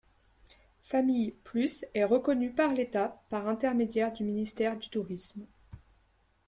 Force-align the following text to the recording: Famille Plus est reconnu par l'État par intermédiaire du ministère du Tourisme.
Famille 0.81 1.35
Plus 1.43 1.85
est 1.93 2.05
reconnu 2.05 2.51
par 2.51 2.73
l'État 2.73 3.21
par 3.29 3.47
intermédiaire 3.47 4.11
du 4.11 4.23
ministère 4.23 4.75
du 4.75 4.89
Tourisme. 4.89 5.45